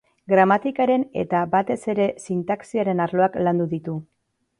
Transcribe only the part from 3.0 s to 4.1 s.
arloak landu ditu.